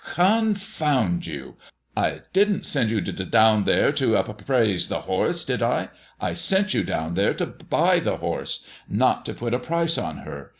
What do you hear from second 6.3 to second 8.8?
sent you down there to buy the horse,